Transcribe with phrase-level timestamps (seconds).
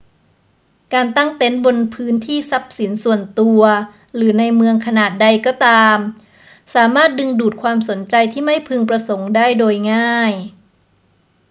[0.93, 3.61] การตั้งเต็นท์บนพื้นที่ทรัพย์สินส่วนตัว
[4.15, 5.97] หรือในเมืองขนาดใดก็ตาม
[6.75, 10.33] สามารถดึงดูดความสนใจที่ไม่พึงประสงค์ได้โดยง่าย